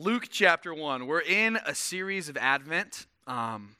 [0.00, 1.08] Luke chapter 1.
[1.08, 3.08] We're in a series of Advent.
[3.26, 3.74] Um,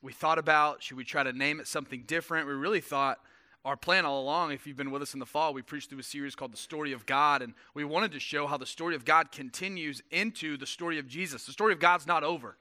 [0.00, 2.46] we thought about should we try to name it something different?
[2.46, 3.18] We really thought
[3.66, 5.98] our plan all along, if you've been with us in the fall, we preached through
[5.98, 8.94] a series called The Story of God, and we wanted to show how the story
[8.94, 11.44] of God continues into the story of Jesus.
[11.44, 12.56] The story of God's not over.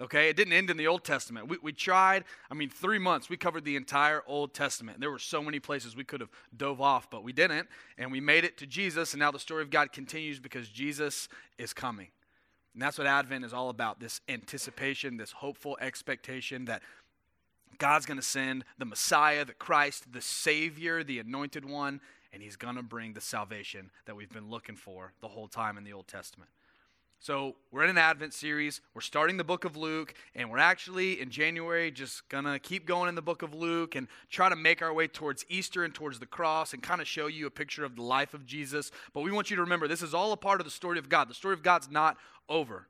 [0.00, 1.48] Okay, it didn't end in the Old Testament.
[1.48, 5.00] We, we tried, I mean, three months, we covered the entire Old Testament.
[5.00, 7.66] There were so many places we could have dove off, but we didn't.
[7.98, 11.28] And we made it to Jesus, and now the story of God continues because Jesus
[11.58, 12.10] is coming.
[12.74, 16.82] And that's what Advent is all about this anticipation, this hopeful expectation that
[17.78, 22.00] God's going to send the Messiah, the Christ, the Savior, the anointed one,
[22.32, 25.76] and he's going to bring the salvation that we've been looking for the whole time
[25.76, 26.50] in the Old Testament.
[27.22, 28.80] So, we're in an Advent series.
[28.94, 32.84] We're starting the book of Luke, and we're actually in January just going to keep
[32.84, 35.94] going in the book of Luke and try to make our way towards Easter and
[35.94, 38.90] towards the cross and kind of show you a picture of the life of Jesus.
[39.14, 41.08] But we want you to remember this is all a part of the story of
[41.08, 41.30] God.
[41.30, 42.16] The story of God's not
[42.48, 42.88] over.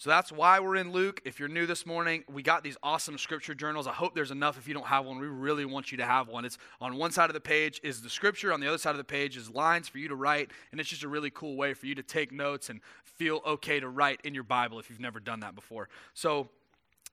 [0.00, 1.20] So that's why we're in Luke.
[1.26, 3.86] If you're new this morning, we got these awesome scripture journals.
[3.86, 5.18] I hope there's enough if you don't have one.
[5.18, 6.46] We really want you to have one.
[6.46, 8.96] It's on one side of the page is the scripture, on the other side of
[8.96, 11.74] the page is lines for you to write, and it's just a really cool way
[11.74, 15.00] for you to take notes and feel okay to write in your Bible if you've
[15.00, 15.90] never done that before.
[16.14, 16.48] So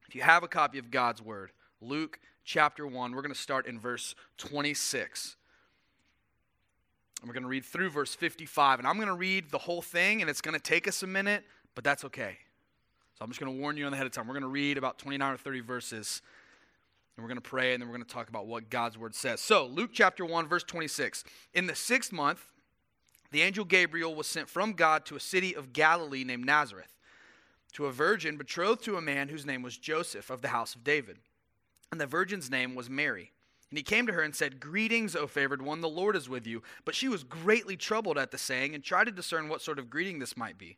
[0.08, 3.66] if you have a copy of God's word, Luke chapter 1, we're going to start
[3.68, 5.36] in verse 26.
[7.20, 8.80] And we're going to read through verse 55.
[8.80, 11.08] And I'm going to read the whole thing, and it's going to take us a
[11.08, 11.44] minute,
[11.76, 12.38] but that's okay.
[13.18, 14.28] So I'm just going to warn you on the head of time.
[14.28, 16.22] We're going to read about 29 or 30 verses,
[17.16, 19.16] and we're going to pray, and then we're going to talk about what God's word
[19.16, 19.42] says.
[19.42, 21.24] So, Luke chapter 1, verse 26.
[21.56, 22.46] In the sixth month,
[23.32, 26.94] the angel Gabriel was sent from God to a city of Galilee named Nazareth,
[27.74, 30.84] to a virgin betrothed to a man whose name was Joseph of the house of
[30.84, 31.18] David.
[31.92, 33.32] And the virgin's name was Mary.
[33.72, 36.46] And he came to her and said, Greetings, O favored one, the Lord is with
[36.46, 36.62] you.
[36.86, 39.90] But she was greatly troubled at the saying and tried to discern what sort of
[39.90, 40.78] greeting this might be.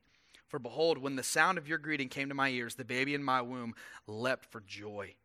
[0.51, 3.23] For behold, when the sound of your greeting came to my ears, the baby in
[3.23, 3.73] my womb
[4.05, 5.15] leapt for joy.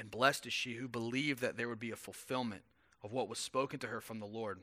[0.00, 2.62] And blessed is she who believed that there would be a fulfillment
[3.04, 4.58] of what was spoken to her from the Lord.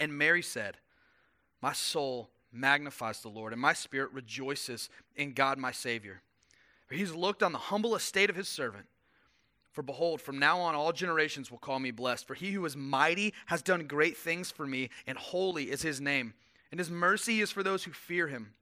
[0.00, 0.78] And Mary said,
[1.60, 6.22] My soul magnifies the Lord, and my spirit rejoices in God my Savior.
[6.86, 8.86] For he's looked on the humble estate of his servant.
[9.70, 12.26] For behold, from now on all generations will call me blessed.
[12.26, 16.00] For he who is mighty has done great things for me, and holy is his
[16.00, 16.32] name.
[16.70, 18.54] And his mercy is for those who fear him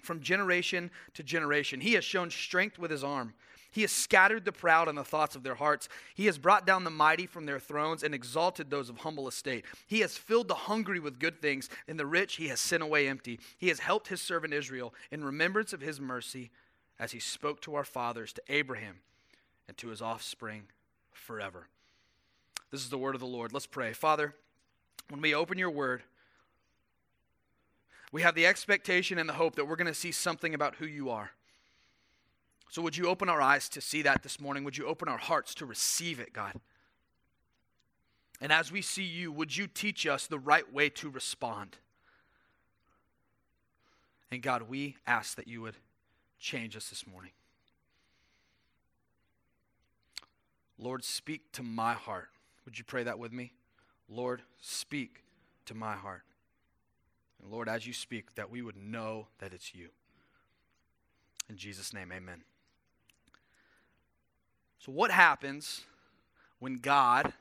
[0.00, 1.80] from generation to generation.
[1.80, 3.34] He has shown strength with his arm.
[3.70, 5.88] He has scattered the proud in the thoughts of their hearts.
[6.14, 9.64] He has brought down the mighty from their thrones and exalted those of humble estate.
[9.86, 13.06] He has filled the hungry with good things, and the rich he has sent away
[13.06, 13.38] empty.
[13.58, 16.50] He has helped his servant Israel in remembrance of his mercy
[16.98, 18.96] as he spoke to our fathers, to Abraham,
[19.68, 20.64] and to his offspring
[21.12, 21.68] forever.
[22.70, 23.52] This is the word of the Lord.
[23.52, 23.92] Let's pray.
[23.92, 24.34] Father,
[25.10, 26.02] when we open your word,
[28.12, 30.86] we have the expectation and the hope that we're going to see something about who
[30.86, 31.30] you are.
[32.70, 34.64] So, would you open our eyes to see that this morning?
[34.64, 36.54] Would you open our hearts to receive it, God?
[38.40, 41.76] And as we see you, would you teach us the right way to respond?
[44.30, 45.76] And God, we ask that you would
[46.38, 47.32] change us this morning.
[50.78, 52.28] Lord, speak to my heart.
[52.64, 53.52] Would you pray that with me?
[54.08, 55.24] Lord, speak
[55.66, 56.22] to my heart.
[57.42, 59.88] And Lord, as you speak, that we would know that it's you.
[61.48, 62.42] In Jesus' name, amen.
[64.78, 65.82] So, what happens
[66.58, 67.32] when God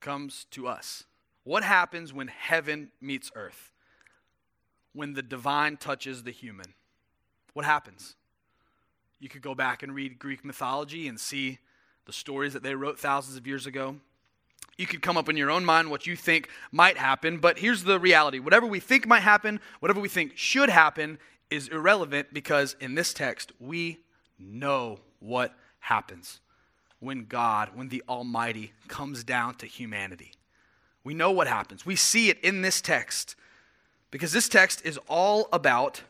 [0.00, 1.04] comes to us.
[1.44, 3.72] What happens when heaven meets earth?
[4.92, 6.74] When the divine touches the human?
[7.52, 8.16] What happens?
[9.20, 11.58] You could go back and read Greek mythology and see
[12.06, 13.96] the stories that they wrote thousands of years ago.
[14.78, 17.84] You could come up in your own mind what you think might happen, but here's
[17.84, 21.18] the reality whatever we think might happen, whatever we think should happen,
[21.50, 23.98] is irrelevant because in this text, we
[24.38, 26.40] know what happens
[27.00, 30.32] when God, when the Almighty comes down to humanity.
[31.04, 31.84] We know what happens.
[31.84, 33.34] We see it in this text
[34.10, 36.02] because this text is all about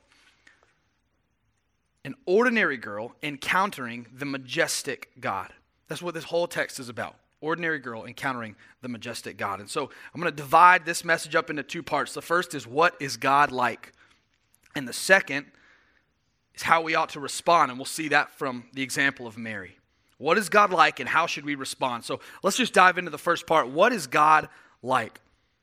[2.05, 5.53] an ordinary girl encountering the majestic God.
[5.89, 7.17] That's what this whole text is about.
[7.41, 9.61] Ordinary girl encountering the majestic God.
[9.61, 12.15] And so I'm going to divide this message up into two parts.
[12.15, 13.93] The first is what is God like?
[14.75, 15.47] And the second
[16.55, 17.71] is how we ought to respond.
[17.71, 19.79] And we'll see that from the example of Mary.
[20.19, 22.05] What is God like and how should we respond?
[22.05, 23.69] So let's just dive into the first part.
[23.69, 24.49] What is God
[24.83, 25.21] like?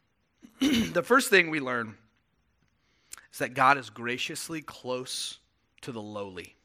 [0.60, 1.95] the first thing we learn
[3.33, 5.39] is that God is graciously close
[5.81, 6.56] to the lowly.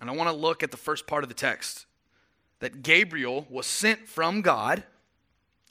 [0.00, 1.86] And I want to look at the first part of the text
[2.60, 4.82] that Gabriel was sent from God.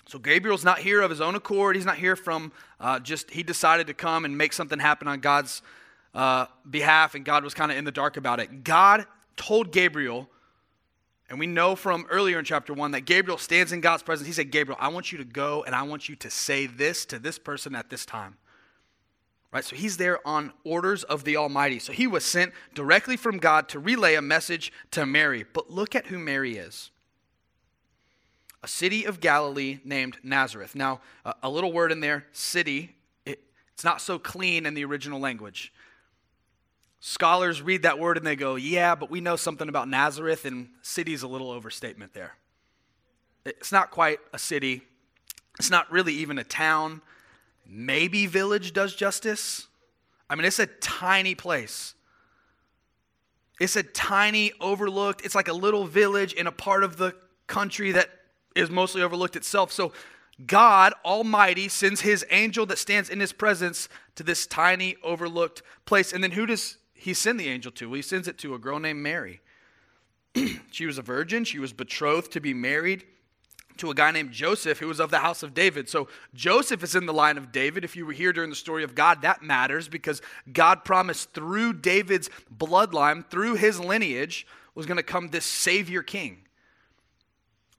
[0.07, 1.75] So Gabriel's not here of his own accord.
[1.75, 5.19] He's not here from uh, just, he decided to come and make something happen on
[5.19, 5.61] God's
[6.13, 8.63] uh, behalf, and God was kind of in the dark about it.
[8.63, 9.05] God
[9.35, 10.29] told Gabriel,
[11.29, 14.27] and we know from earlier in chapter 1 that Gabriel stands in God's presence.
[14.27, 17.05] He said, Gabriel, I want you to go and I want you to say this
[17.07, 18.37] to this person at this time.
[19.51, 19.63] Right?
[19.63, 21.79] So he's there on orders of the Almighty.
[21.79, 25.45] So he was sent directly from God to relay a message to Mary.
[25.53, 26.91] But look at who Mary is
[28.65, 30.73] a city of Galilee named Nazareth.
[30.73, 30.99] Now,
[31.43, 33.39] a little word in there, city, it,
[33.75, 35.71] it's not so clean in the original language.
[36.99, 40.69] Scholars read that word and they go, yeah, but we know something about Nazareth, and
[40.81, 42.37] city's a little overstatement there.
[43.45, 44.81] It's not quite a city,
[45.59, 47.03] it's not really even a town.
[47.67, 49.67] Maybe village does justice.
[50.29, 51.93] I mean, it's a tiny place.
[53.59, 57.15] It's a tiny, overlooked, it's like a little village in a part of the
[57.47, 58.09] country that
[58.55, 59.71] is mostly overlooked itself.
[59.71, 59.93] So,
[60.45, 66.11] God Almighty sends his angel that stands in his presence to this tiny, overlooked place.
[66.11, 67.87] And then who does he send the angel to?
[67.87, 69.39] Well, he sends it to a girl named Mary.
[70.71, 73.05] she was a virgin, she was betrothed to be married
[73.77, 75.89] to a guy named Joseph who was of the house of David.
[75.89, 77.83] So Joseph is in the line of David.
[77.83, 81.73] If you were here during the story of God, that matters because God promised through
[81.73, 86.39] David's bloodline, through his lineage, was going to come this Savior King.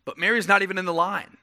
[0.04, 1.36] But Mary's not even in the line.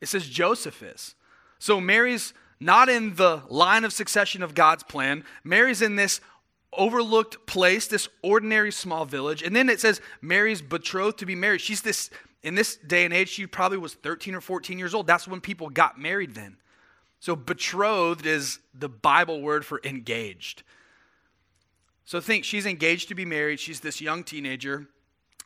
[0.00, 1.14] It says Joseph is.
[1.58, 5.24] So Mary's not in the line of succession of God's plan.
[5.44, 6.20] Mary's in this
[6.72, 9.42] overlooked place, this ordinary small village.
[9.42, 11.60] And then it says Mary's betrothed to be married.
[11.60, 12.10] She's this
[12.42, 15.06] in this day and age, she probably was 13 or 14 years old.
[15.06, 16.56] That's when people got married then.
[17.18, 20.62] So, betrothed is the Bible word for engaged.
[22.04, 23.58] So, think she's engaged to be married.
[23.58, 24.86] She's this young teenager.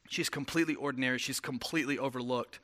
[0.09, 1.19] She's completely ordinary.
[1.19, 2.59] She's completely overlooked.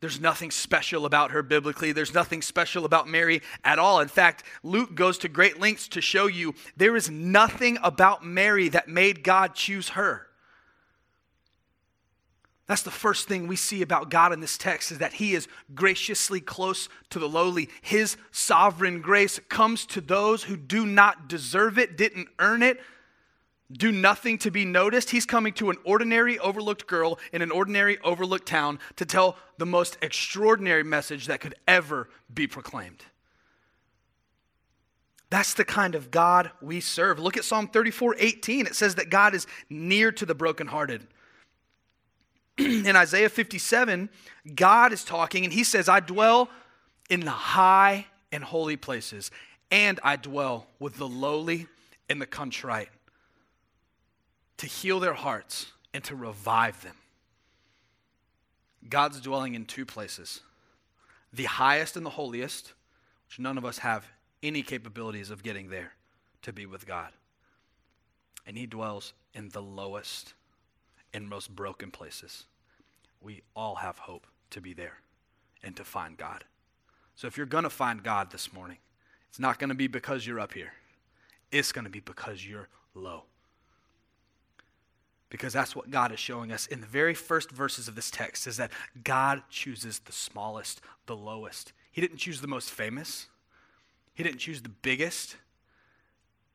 [0.00, 1.92] There's nothing special about her biblically.
[1.92, 4.00] There's nothing special about Mary at all.
[4.00, 8.68] In fact, Luke goes to great lengths to show you there is nothing about Mary
[8.68, 10.25] that made God choose her.
[12.66, 15.46] That's the first thing we see about God in this text is that he is
[15.74, 17.68] graciously close to the lowly.
[17.80, 22.80] His sovereign grace comes to those who do not deserve it, didn't earn it,
[23.70, 25.10] do nothing to be noticed.
[25.10, 29.66] He's coming to an ordinary overlooked girl in an ordinary overlooked town to tell the
[29.66, 33.04] most extraordinary message that could ever be proclaimed.
[35.30, 37.18] That's the kind of God we serve.
[37.18, 38.66] Look at Psalm 34 18.
[38.66, 41.06] It says that God is near to the brokenhearted
[42.58, 44.08] in Isaiah 57,
[44.54, 46.48] God is talking and he says, I dwell
[47.10, 49.30] in the high and holy places,
[49.70, 51.66] and I dwell with the lowly
[52.08, 52.88] and the contrite
[54.58, 56.96] to heal their hearts and to revive them.
[58.88, 60.40] God's dwelling in two places
[61.32, 62.72] the highest and the holiest,
[63.28, 64.06] which none of us have
[64.42, 65.92] any capabilities of getting there
[66.42, 67.12] to be with God.
[68.46, 70.34] And He dwells in the lowest
[71.12, 72.44] in most broken places.
[73.20, 74.98] We all have hope to be there
[75.62, 76.44] and to find God.
[77.14, 78.78] So if you're going to find God this morning,
[79.28, 80.72] it's not going to be because you're up here,
[81.50, 83.24] it's going to be because you're low.
[85.28, 88.46] Because that's what God is showing us in the very first verses of this text
[88.46, 88.70] is that
[89.02, 91.72] God chooses the smallest, the lowest.
[91.90, 93.26] He didn't choose the most famous.
[94.14, 95.36] He didn't choose the biggest.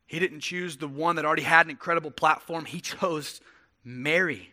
[0.08, 2.66] He didn't choose the one that already had an incredible platform.
[2.66, 3.42] He chose
[3.84, 4.52] Mary.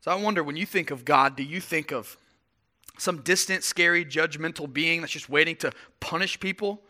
[0.00, 2.16] So I wonder when you think of God, do you think of
[2.98, 6.82] some distant, scary, judgmental being that's just waiting to punish people,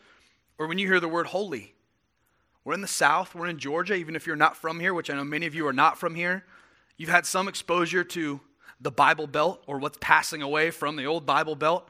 [0.57, 1.73] or when you hear the word holy.
[2.63, 5.15] We're in the South, we're in Georgia, even if you're not from here, which I
[5.15, 6.45] know many of you are not from here.
[6.97, 8.39] You've had some exposure to
[8.81, 11.87] the Bible Belt or what's passing away from the old Bible Belt.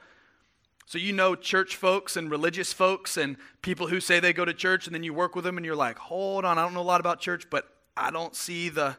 [0.85, 4.53] So you know church folks and religious folks and people who say they go to
[4.53, 6.81] church and then you work with them and you're like, hold on, I don't know
[6.81, 8.97] a lot about church, but I don't see the,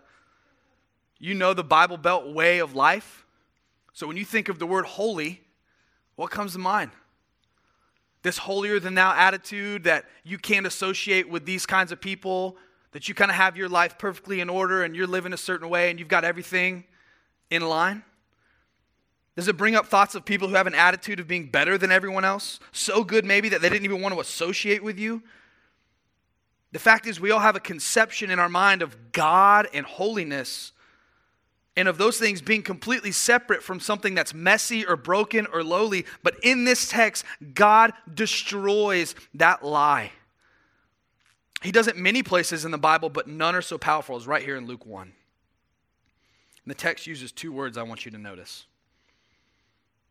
[1.18, 3.26] you know, the Bible Belt way of life.
[3.92, 5.42] So when you think of the word holy,
[6.16, 6.90] what comes to mind?
[8.22, 12.56] This holier than thou attitude that you can't associate with these kinds of people,
[12.92, 15.68] that you kind of have your life perfectly in order and you're living a certain
[15.68, 16.84] way and you've got everything
[17.50, 18.02] in line?
[19.36, 21.92] Does it bring up thoughts of people who have an attitude of being better than
[21.92, 22.58] everyone else?
[22.72, 25.22] So good, maybe, that they didn't even want to associate with you?
[26.76, 30.72] The fact is, we all have a conception in our mind of God and holiness,
[31.74, 36.04] and of those things being completely separate from something that's messy or broken or lowly.
[36.22, 40.12] But in this text, God destroys that lie.
[41.62, 44.42] He does it many places in the Bible, but none are so powerful as right
[44.42, 45.00] here in Luke 1.
[45.02, 45.14] And
[46.66, 48.66] the text uses two words I want you to notice.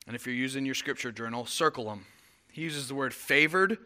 [0.07, 2.07] And if you're using your scripture journal, circle them.
[2.51, 3.77] He uses the word favored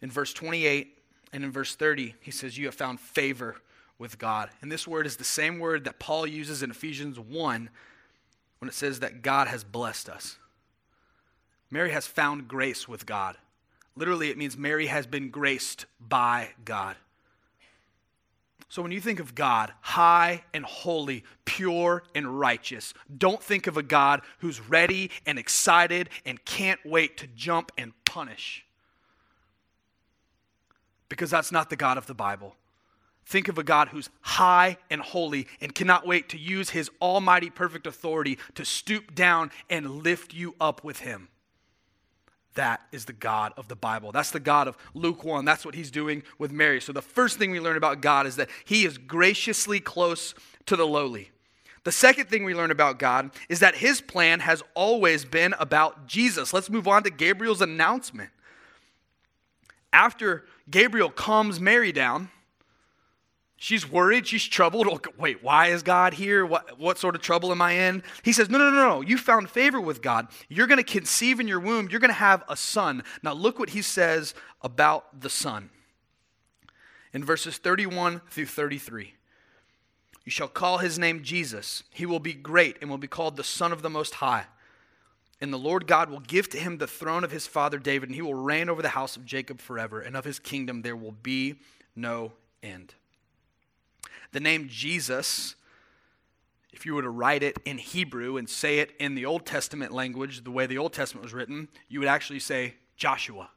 [0.00, 0.93] in verse 28,
[1.34, 3.56] and in verse 30, he says, You have found favor
[3.98, 4.50] with God.
[4.62, 7.68] And this word is the same word that Paul uses in Ephesians 1
[8.60, 10.36] when it says that God has blessed us.
[11.72, 13.36] Mary has found grace with God.
[13.96, 16.94] Literally, it means Mary has been graced by God.
[18.68, 23.76] So when you think of God, high and holy, pure and righteous, don't think of
[23.76, 28.64] a God who's ready and excited and can't wait to jump and punish.
[31.14, 32.56] Because that's not the God of the Bible.
[33.24, 37.50] Think of a God who's high and holy and cannot wait to use his almighty
[37.50, 41.28] perfect authority to stoop down and lift you up with him.
[42.54, 44.10] That is the God of the Bible.
[44.10, 45.44] That's the God of Luke 1.
[45.44, 46.80] That's what he's doing with Mary.
[46.80, 50.34] So, the first thing we learn about God is that he is graciously close
[50.66, 51.30] to the lowly.
[51.84, 56.08] The second thing we learn about God is that his plan has always been about
[56.08, 56.52] Jesus.
[56.52, 58.30] Let's move on to Gabriel's announcement.
[59.94, 62.28] After Gabriel calms Mary down,
[63.56, 65.06] She's worried, she's troubled.
[65.16, 66.44] Wait, why is God here?
[66.44, 68.02] What, what sort of trouble am I in?
[68.22, 69.00] He says, No, no, no, no.
[69.00, 70.26] You found favor with God.
[70.50, 71.88] You're going to conceive in your womb.
[71.88, 73.04] You're going to have a son.
[73.22, 75.70] Now, look what he says about the son.
[77.14, 79.14] In verses 31 through 33.
[80.26, 81.84] You shall call his name Jesus.
[81.90, 84.44] He will be great and will be called the Son of the Most High.
[85.40, 88.16] And the Lord God will give to him the throne of his father David, and
[88.16, 91.12] he will reign over the house of Jacob forever, and of his kingdom there will
[91.22, 91.56] be
[91.96, 92.94] no end.
[94.32, 95.54] The name Jesus,
[96.72, 99.92] if you were to write it in Hebrew and say it in the Old Testament
[99.92, 103.50] language, the way the Old Testament was written, you would actually say Joshua.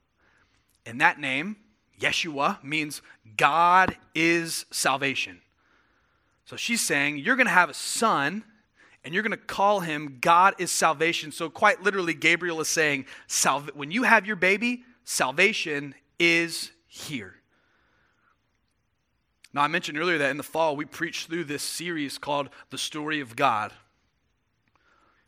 [0.86, 1.57] And that name,
[2.00, 3.01] Yeshua, means
[3.38, 5.41] God is salvation.
[6.46, 8.43] So she's saying, You're going to have a son,
[9.07, 11.31] and you're going to call him God is salvation.
[11.31, 13.05] So, quite literally, Gabriel is saying,
[13.73, 17.35] When you have your baby, salvation is here.
[19.53, 22.77] Now, I mentioned earlier that in the fall we preached through this series called The
[22.77, 23.71] Story of God.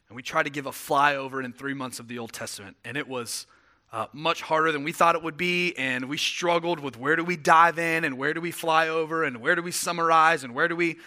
[0.09, 2.75] And we tried to give a flyover in three months of the Old Testament.
[2.83, 3.48] And it was
[3.93, 5.74] uh, much harder than we thought it would be.
[5.77, 9.24] And we struggled with where do we dive in and where do we fly over
[9.24, 10.98] and where do we summarize and where do we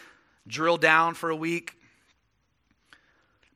[0.48, 1.76] drill down for a week.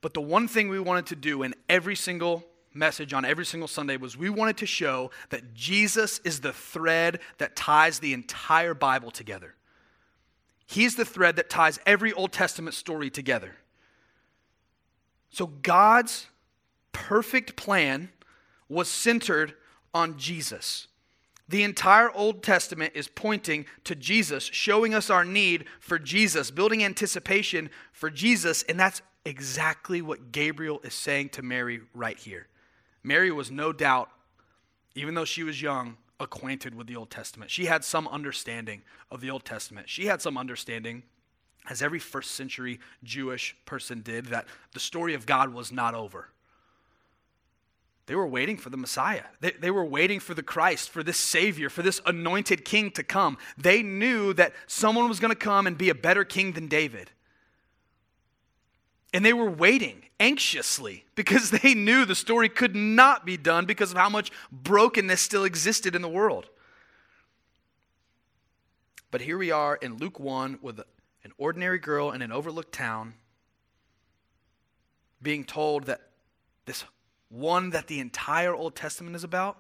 [0.01, 2.45] But the one thing we wanted to do in every single
[2.77, 7.21] message on every single Sunday was we wanted to show that Jesus is the thread
[7.39, 9.55] that ties the entire Bible together.
[10.67, 13.57] He's the thread that ties every Old Testament story together.
[15.31, 16.27] So God's
[16.93, 18.11] perfect plan
[18.69, 19.55] was centered
[19.95, 20.89] on Jesus.
[21.49, 26.83] The entire Old Testament is pointing to Jesus, showing us our need for Jesus, building
[26.83, 32.47] anticipation for Jesus, and that's exactly what Gabriel is saying to Mary right here.
[33.03, 34.09] Mary was no doubt,
[34.95, 37.51] even though she was young, acquainted with the Old Testament.
[37.51, 39.89] She had some understanding of the Old Testament.
[39.89, 41.03] She had some understanding,
[41.69, 46.31] as every first century Jewish person did, that the story of God was not over.
[48.07, 49.25] They were waiting for the Messiah.
[49.41, 53.03] They, they were waiting for the Christ, for this Savior, for this anointed king to
[53.03, 53.37] come.
[53.59, 57.11] They knew that someone was going to come and be a better king than David.
[59.17, 63.91] And they were waiting anxiously because they knew the story could not be done because
[63.91, 66.51] of how much brokenness still existed in the world.
[69.11, 70.81] But here we are in Luke 1 with
[71.25, 73.15] an ordinary girl in an overlooked town
[75.23, 76.03] being told that
[76.67, 76.85] this
[77.31, 79.57] one that the entire Old Testament is about,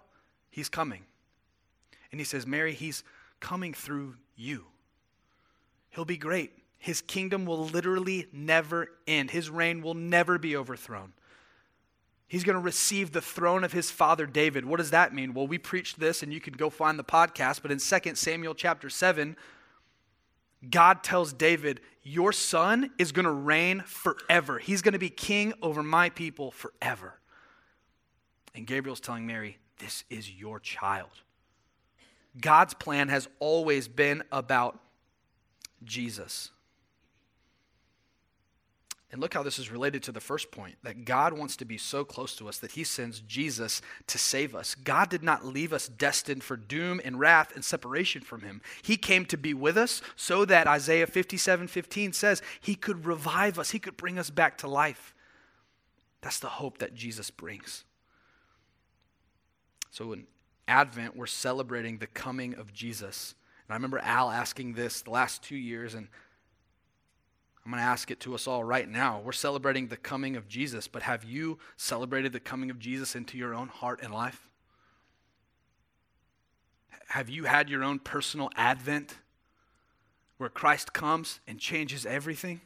[0.50, 1.04] he's coming.
[2.12, 3.02] And he says, Mary, he's
[3.40, 4.66] coming through you.
[5.88, 6.52] He'll be great.
[6.78, 11.12] His kingdom will literally never end, his reign will never be overthrown.
[12.28, 14.64] He's going to receive the throne of his father David.
[14.64, 15.32] What does that mean?
[15.32, 18.54] Well, we preached this and you can go find the podcast, but in 2 Samuel
[18.54, 19.36] chapter 7,
[20.68, 24.58] God tells David, Your son is going to reign forever.
[24.58, 27.20] He's going to be king over my people forever.
[28.54, 31.10] And Gabriel's telling Mary, This is your child.
[32.40, 34.80] God's plan has always been about
[35.84, 36.50] Jesus.
[39.12, 41.78] And look how this is related to the first point that God wants to be
[41.78, 44.74] so close to us that he sends Jesus to save us.
[44.74, 48.60] God did not leave us destined for doom and wrath and separation from him.
[48.82, 53.58] He came to be with us so that Isaiah 57 15 says he could revive
[53.60, 55.14] us, he could bring us back to life.
[56.20, 57.84] That's the hope that Jesus brings.
[59.90, 60.26] So in
[60.66, 63.36] Advent, we're celebrating the coming of Jesus.
[63.66, 66.08] And I remember Al asking this the last two years, and
[67.66, 69.20] I'm going to ask it to us all right now.
[69.24, 73.36] We're celebrating the coming of Jesus, but have you celebrated the coming of Jesus into
[73.36, 74.48] your own heart and life?
[77.08, 79.16] Have you had your own personal advent
[80.38, 82.60] where Christ comes and changes everything?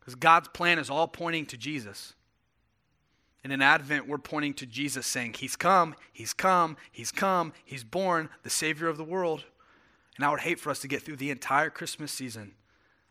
[0.00, 2.14] Because God's plan is all pointing to Jesus.
[3.44, 7.84] And in Advent, we're pointing to Jesus saying, He's come, He's come, He's come, He's
[7.84, 9.44] born, the Savior of the world.
[10.16, 12.54] And I would hate for us to get through the entire Christmas season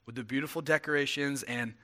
[0.08, 1.76] with the beautiful decorations and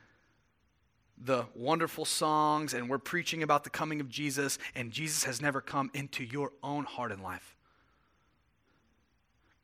[1.16, 5.62] the wonderful songs, and we're preaching about the coming of Jesus, and Jesus has never
[5.62, 7.56] come into your own heart and life.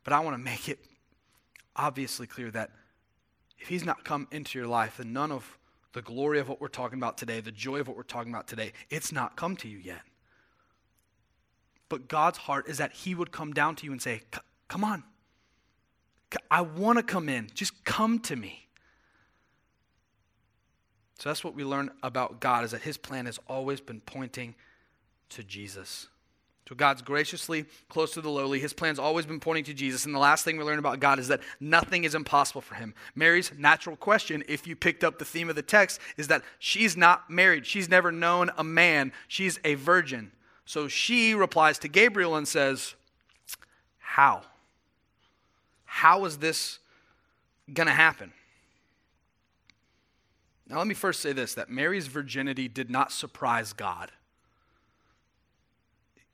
[0.04, 0.80] But I want to make it
[1.76, 2.70] obviously clear that
[3.58, 5.58] if he's not come into your life, then none of
[5.94, 8.48] the glory of what we're talking about today, the joy of what we're talking about
[8.48, 10.02] today, it's not come to you yet.
[11.90, 14.22] But God's heart is that he would come down to you and say,
[14.68, 15.04] Come on,
[16.52, 17.50] I want to come in.
[17.54, 18.68] Just come to me.
[21.18, 24.56] So that's what we learn about God is that his plan has always been pointing
[25.30, 26.08] to Jesus.
[26.68, 28.60] So God's graciously close to the lowly.
[28.60, 30.06] His plan's always been pointing to Jesus.
[30.06, 32.94] And the last thing we learn about God is that nothing is impossible for him.
[33.16, 36.96] Mary's natural question, if you picked up the theme of the text, is that she's
[36.96, 37.66] not married.
[37.66, 39.12] She's never known a man.
[39.28, 40.32] She's a virgin.
[40.66, 42.94] So she replies to Gabriel and says,
[43.98, 44.44] How?
[46.00, 46.80] How is this
[47.74, 48.32] going to happen?
[50.66, 54.10] Now, let me first say this that Mary's virginity did not surprise God.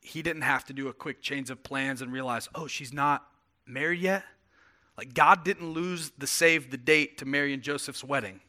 [0.02, 3.26] He didn't have to do a quick change of plans and realize, oh, she's not
[3.66, 4.24] married yet.
[5.00, 8.42] Like, God didn't lose the save the date to Mary and Joseph's wedding.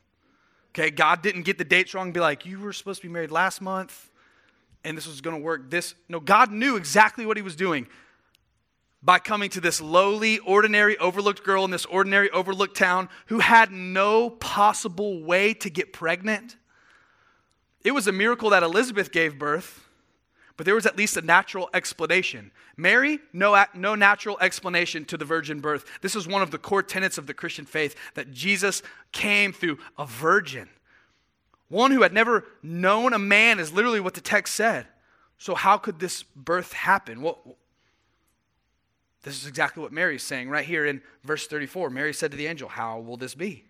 [0.73, 3.13] Okay, God didn't get the dates wrong and be like, you were supposed to be
[3.13, 4.11] married last month
[4.85, 5.95] and this was going to work this.
[6.11, 7.87] No, God knew exactly what he was doing
[9.07, 13.71] by coming to this lowly, ordinary, overlooked girl in this ordinary, overlooked town who had
[13.71, 16.57] no possible way to get pregnant.
[17.85, 19.87] It was a miracle that Elizabeth gave birth,
[20.57, 22.51] but there was at least a natural explanation.
[22.77, 25.85] Mary, no, no natural explanation to the virgin birth.
[26.03, 29.79] This is one of the core tenets of the Christian faith that Jesus came through
[29.97, 30.69] a virgin.
[31.69, 34.89] One who had never known a man is literally what the text said.
[35.39, 37.21] So, how could this birth happen?
[37.21, 37.39] What,
[39.27, 41.91] this is exactly what Mary is saying right here in verse 34.
[41.91, 43.65] Mary said to the angel, How will this be?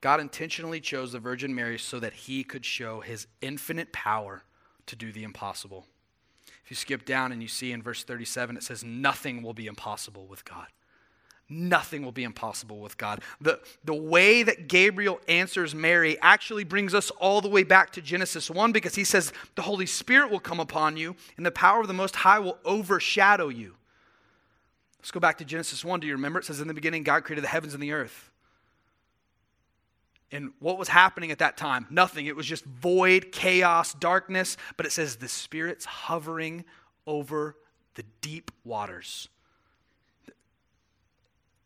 [0.00, 4.42] God intentionally chose the Virgin Mary so that he could show his infinite power
[4.86, 5.86] to do the impossible.
[6.64, 9.66] If you skip down and you see in verse 37, it says, Nothing will be
[9.66, 10.66] impossible with God.
[11.52, 13.20] Nothing will be impossible with God.
[13.38, 18.00] The, the way that Gabriel answers Mary actually brings us all the way back to
[18.00, 21.82] Genesis 1 because he says, The Holy Spirit will come upon you, and the power
[21.82, 23.74] of the Most High will overshadow you.
[24.98, 26.00] Let's go back to Genesis 1.
[26.00, 26.38] Do you remember?
[26.38, 28.30] It says, In the beginning, God created the heavens and the earth.
[30.30, 31.86] And what was happening at that time?
[31.90, 32.24] Nothing.
[32.24, 34.56] It was just void, chaos, darkness.
[34.78, 36.64] But it says, The Spirit's hovering
[37.06, 37.56] over
[37.94, 39.28] the deep waters.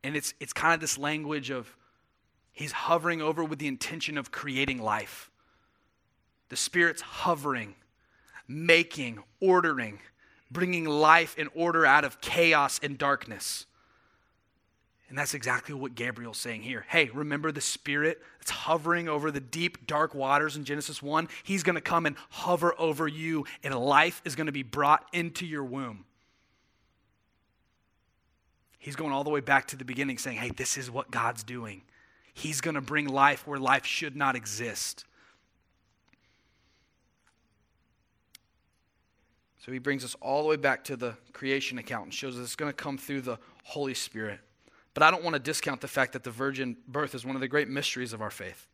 [0.06, 1.76] And it's, it's kind of this language of
[2.52, 5.32] he's hovering over with the intention of creating life.
[6.48, 7.74] The Spirit's hovering,
[8.46, 9.98] making, ordering,
[10.48, 13.66] bringing life and order out of chaos and darkness.
[15.08, 16.86] And that's exactly what Gabriel's saying here.
[16.88, 21.28] Hey, remember the Spirit that's hovering over the deep, dark waters in Genesis 1?
[21.42, 25.04] He's going to come and hover over you, and life is going to be brought
[25.12, 26.04] into your womb.
[28.86, 31.42] He's going all the way back to the beginning saying, hey, this is what God's
[31.42, 31.82] doing.
[32.32, 35.04] He's going to bring life where life should not exist.
[39.58, 42.44] So he brings us all the way back to the creation account and shows us
[42.44, 44.38] it's going to come through the Holy Spirit.
[44.94, 47.40] But I don't want to discount the fact that the virgin birth is one of
[47.40, 48.68] the great mysteries of our faith.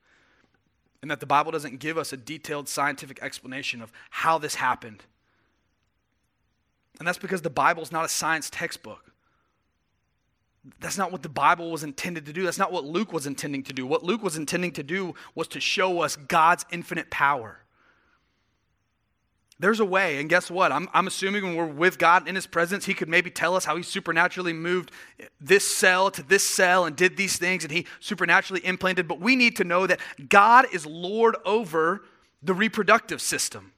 [1.00, 5.04] And that the Bible doesn't give us a detailed scientific explanation of how this happened.
[6.98, 9.11] And that's because the Bible is not a science textbook.
[10.80, 12.44] That's not what the Bible was intended to do.
[12.44, 13.86] That's not what Luke was intending to do.
[13.86, 17.58] What Luke was intending to do was to show us God's infinite power.
[19.58, 20.72] There's a way, and guess what?
[20.72, 23.64] I'm, I'm assuming when we're with God in His presence, He could maybe tell us
[23.64, 24.90] how He supernaturally moved
[25.40, 29.06] this cell to this cell and did these things, and He supernaturally implanted.
[29.06, 32.02] But we need to know that God is Lord over
[32.42, 33.72] the reproductive system.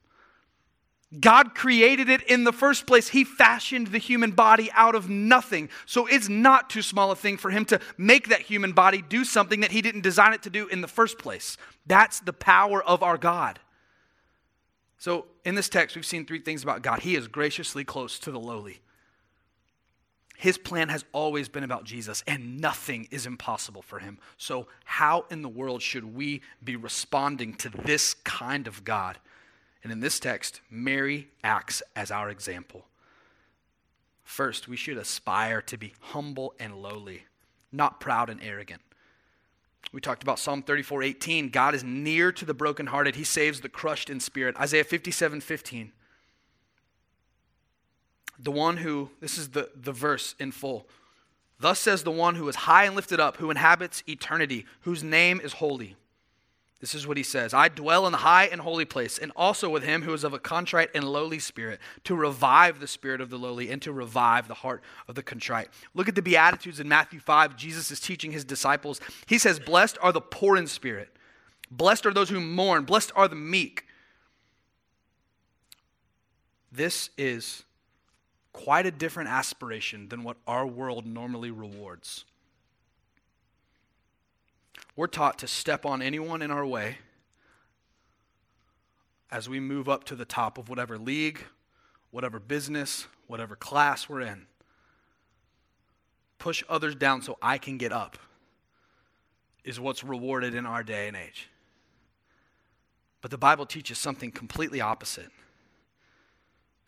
[1.19, 3.09] God created it in the first place.
[3.09, 5.69] He fashioned the human body out of nothing.
[5.85, 9.23] So it's not too small a thing for him to make that human body do
[9.23, 11.57] something that he didn't design it to do in the first place.
[11.85, 13.59] That's the power of our God.
[14.97, 17.01] So in this text, we've seen three things about God.
[17.01, 18.81] He is graciously close to the lowly.
[20.37, 24.19] His plan has always been about Jesus, and nothing is impossible for him.
[24.37, 29.17] So, how in the world should we be responding to this kind of God?
[29.85, 32.87] And in this text, Mary acts as our example.
[34.23, 37.25] First, we should aspire to be humble and lowly,
[37.71, 38.81] not proud and arrogant.
[39.93, 41.49] We talked about Psalm 34 18.
[41.49, 44.57] God is near to the brokenhearted, He saves the crushed in spirit.
[44.57, 45.91] Isaiah 57 15.
[48.39, 50.87] The one who, this is the, the verse in full.
[51.59, 55.39] Thus says the one who is high and lifted up, who inhabits eternity, whose name
[55.39, 55.95] is holy.
[56.81, 59.69] This is what he says I dwell in the high and holy place, and also
[59.69, 63.29] with him who is of a contrite and lowly spirit, to revive the spirit of
[63.29, 65.69] the lowly and to revive the heart of the contrite.
[65.93, 67.55] Look at the Beatitudes in Matthew 5.
[67.55, 68.99] Jesus is teaching his disciples.
[69.25, 71.09] He says, Blessed are the poor in spirit,
[71.71, 73.85] blessed are those who mourn, blessed are the meek.
[76.71, 77.63] This is
[78.51, 82.25] quite a different aspiration than what our world normally rewards.
[84.95, 86.99] We're taught to step on anyone in our way
[89.29, 91.43] as we move up to the top of whatever league,
[92.11, 94.47] whatever business, whatever class we're in.
[96.37, 98.17] Push others down so I can get up
[99.65, 101.49] is what's rewarded in our day and age.
[103.21, 105.31] But the Bible teaches something completely opposite.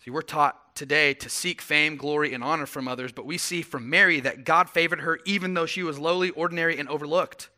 [0.05, 3.63] See, we're taught today to seek fame, glory, and honor from others, but we see
[3.63, 7.49] from Mary that God favored her even though she was lowly, ordinary, and overlooked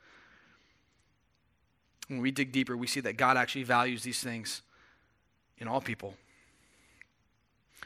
[2.10, 4.62] when we dig deeper, we see that God actually values these things
[5.60, 6.16] in all people.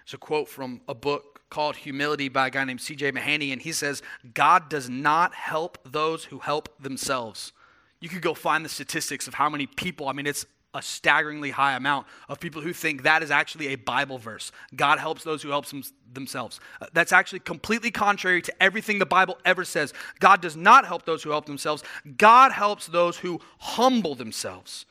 [0.02, 3.12] It's a quote from a book called Humility by a guy named C.J.
[3.12, 4.02] Mahaney, and he says,
[4.34, 7.52] God does not help those who help themselves.
[8.00, 11.52] You could go find the statistics of how many people, I mean, it's a staggeringly
[11.52, 14.52] high amount of people who think that is actually a Bible verse.
[14.76, 16.60] God helps those who help them, themselves.
[16.82, 19.94] Uh, that's actually completely contrary to everything the Bible ever says.
[20.20, 21.84] God does not help those who help themselves.
[22.18, 24.86] God helps those who humble themselves.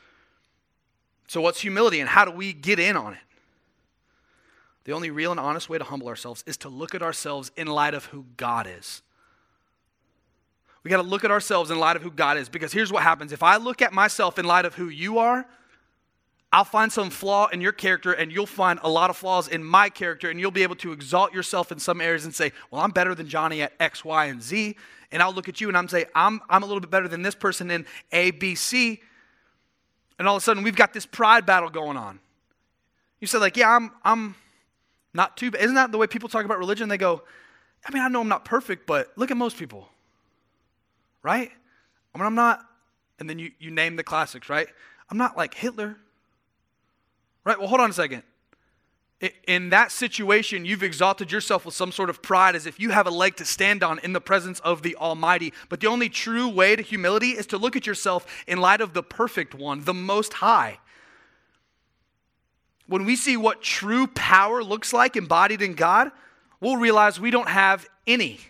[1.27, 3.21] So, what's humility and how do we get in on it?
[4.85, 7.67] The only real and honest way to humble ourselves is to look at ourselves in
[7.67, 9.03] light of who God is.
[10.83, 13.03] We got to look at ourselves in light of who God is because here's what
[13.03, 13.33] happens.
[13.33, 15.47] If I look at myself in light of who you are,
[16.53, 19.65] I'll find some flaw in your character, and you'll find a lot of flaws in
[19.65, 22.83] my character, and you'll be able to exalt yourself in some areas and say, Well,
[22.83, 24.77] I'm better than Johnny at X, Y, and Z.
[25.11, 27.23] And I'll look at you and I'm say, I'm, I'm a little bit better than
[27.23, 29.01] this person in A, B, C.
[30.19, 32.19] And all of a sudden, we've got this pride battle going on.
[33.21, 34.35] You say, like, yeah, I'm, I'm
[35.13, 35.63] not too bad.
[35.63, 36.89] Isn't that the way people talk about religion?
[36.89, 37.23] They go,
[37.87, 39.89] I mean, I know I'm not perfect, but look at most people,
[41.23, 41.51] right?
[42.15, 42.61] I mean, I'm not,
[43.19, 44.69] and then you, you name the classics, right?
[45.11, 45.97] I'm not like Hitler.
[47.45, 47.59] Right?
[47.59, 48.23] Well, hold on a second.
[49.47, 53.07] In that situation, you've exalted yourself with some sort of pride as if you have
[53.07, 55.53] a leg to stand on in the presence of the Almighty.
[55.69, 58.95] But the only true way to humility is to look at yourself in light of
[58.95, 60.79] the perfect one, the Most High.
[62.89, 66.11] When we see what true power looks like embodied in God,
[66.61, 68.41] we'll realize we don't have any.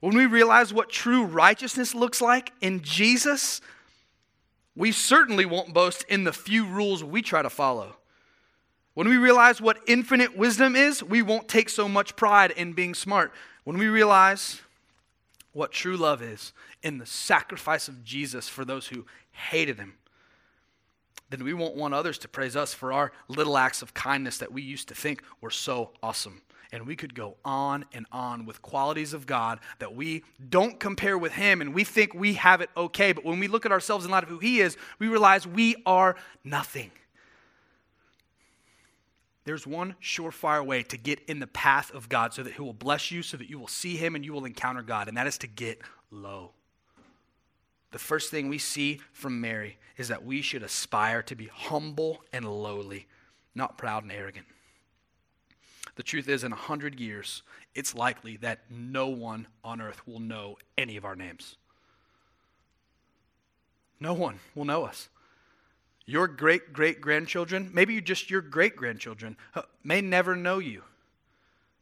[0.00, 3.62] When we realize what true righteousness looks like in Jesus,
[4.76, 7.96] we certainly won't boast in the few rules we try to follow.
[8.94, 12.94] When we realize what infinite wisdom is, we won't take so much pride in being
[12.94, 13.32] smart.
[13.64, 14.60] When we realize
[15.52, 16.52] what true love is
[16.82, 19.94] in the sacrifice of Jesus for those who hated him,
[21.30, 24.52] then we won't want others to praise us for our little acts of kindness that
[24.52, 26.42] we used to think were so awesome.
[26.70, 31.16] And we could go on and on with qualities of God that we don't compare
[31.16, 33.12] with Him and we think we have it okay.
[33.12, 35.76] But when we look at ourselves in light of who He is, we realize we
[35.86, 36.90] are nothing.
[39.44, 42.72] There's one surefire way to get in the path of God so that He will
[42.72, 45.26] bless you, so that you will see Him and you will encounter God, and that
[45.26, 45.80] is to get
[46.10, 46.52] low.
[47.90, 52.24] The first thing we see from Mary is that we should aspire to be humble
[52.32, 53.06] and lowly,
[53.54, 54.46] not proud and arrogant.
[55.96, 57.42] The truth is, in a hundred years,
[57.74, 61.56] it's likely that no one on earth will know any of our names.
[64.00, 65.08] No one will know us.
[66.06, 69.36] Your great great grandchildren, maybe just your great grandchildren,
[69.84, 70.82] may never know you.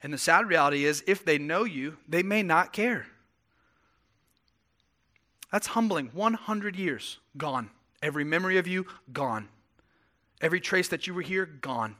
[0.02, 3.06] And the sad reality is, if they know you, they may not care.
[5.52, 6.11] That's humbling.
[6.12, 7.70] 100 years gone.
[8.02, 9.48] Every memory of you, gone.
[10.40, 11.94] Every trace that you were here, gone.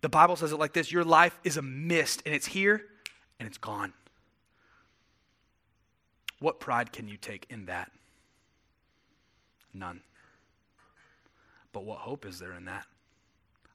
[0.00, 2.84] The Bible says it like this Your life is a mist, and it's here
[3.38, 3.92] and it's gone.
[6.40, 7.90] What pride can you take in that?
[9.72, 10.00] None.
[11.74, 12.86] But what hope is there in that?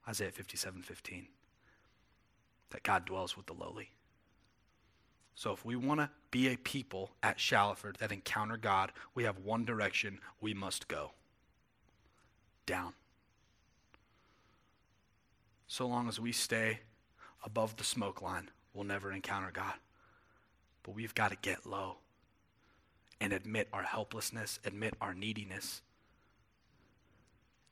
[0.07, 1.27] Isaiah 57 15.
[2.71, 3.91] That God dwells with the lowly.
[5.35, 9.39] So if we want to be a people at Shallowford that encounter God, we have
[9.39, 11.11] one direction we must go
[12.65, 12.93] down.
[15.67, 16.79] So long as we stay
[17.43, 19.75] above the smoke line, we'll never encounter God.
[20.83, 21.97] But we've got to get low
[23.19, 25.81] and admit our helplessness, admit our neediness,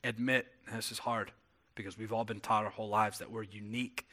[0.04, 1.32] admit, this is hard
[1.76, 4.06] because we've all been taught our whole lives that we're unique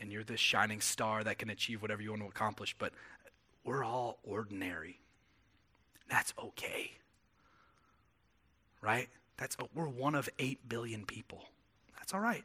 [0.00, 2.92] and you're this shining star that can achieve whatever you want to accomplish, but
[3.64, 5.00] we're all ordinary.
[6.10, 6.92] That's okay.
[8.80, 9.08] Right?
[9.36, 11.44] That's oh, we're one of 8 billion people.
[11.96, 12.44] That's all right.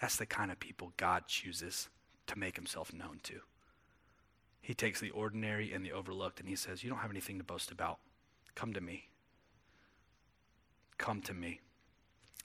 [0.00, 1.88] That's the kind of people God chooses
[2.26, 3.40] to make himself known to.
[4.60, 7.44] He takes the ordinary and the overlooked and he says, You don't have anything to
[7.44, 7.98] boast about.
[8.54, 9.08] Come to me.
[10.98, 11.60] Come to me.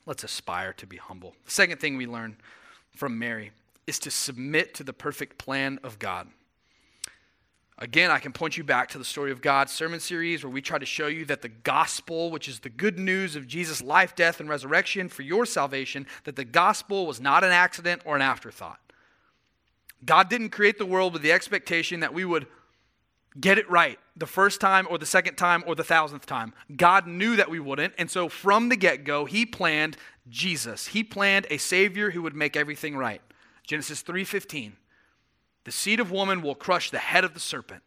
[0.05, 1.35] Let's aspire to be humble.
[1.45, 2.37] The second thing we learn
[2.95, 3.51] from Mary
[3.87, 6.27] is to submit to the perfect plan of God.
[7.79, 10.61] Again, I can point you back to the Story of God sermon series where we
[10.61, 14.15] try to show you that the gospel, which is the good news of Jesus' life,
[14.15, 18.21] death, and resurrection for your salvation, that the gospel was not an accident or an
[18.21, 18.79] afterthought.
[20.05, 22.45] God didn't create the world with the expectation that we would
[23.39, 26.54] get it right the first time or the second time or the thousandth time.
[26.76, 29.98] God knew that we wouldn't, and so from the get go, He planned
[30.30, 30.88] Jesus.
[30.88, 33.22] He planned a Savior who would make everything right.
[33.65, 34.74] Genesis 3:15.
[35.63, 37.84] The seed of woman will crush the head of the serpent.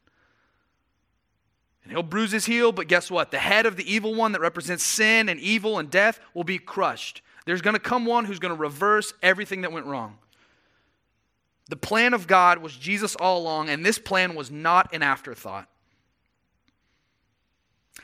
[1.82, 3.30] And he'll bruise his heel, but guess what?
[3.30, 6.58] The head of the evil one that represents sin and evil and death will be
[6.58, 7.22] crushed.
[7.44, 10.18] There's going to come one who's going to reverse everything that went wrong.
[11.68, 15.68] The plan of God was Jesus all along, and this plan was not an afterthought.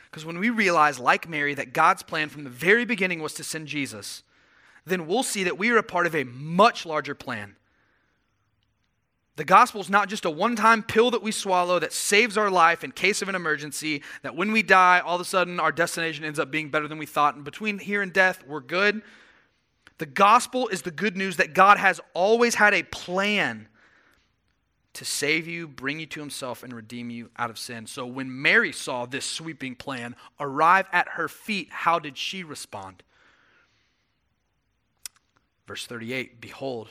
[0.05, 3.43] Because when we realize, like Mary, that God's plan from the very beginning was to
[3.43, 4.23] send Jesus,
[4.85, 7.55] then we'll see that we are a part of a much larger plan.
[9.35, 12.51] The gospel is not just a one time pill that we swallow that saves our
[12.51, 15.71] life in case of an emergency, that when we die, all of a sudden our
[15.71, 19.01] destination ends up being better than we thought, and between here and death, we're good.
[19.97, 23.67] The gospel is the good news that God has always had a plan
[24.93, 27.87] to save you, bring you to himself, and redeem you out of sin.
[27.87, 33.03] So when Mary saw this sweeping plan arrive at her feet, how did she respond?
[35.67, 36.89] Verse 38 Behold,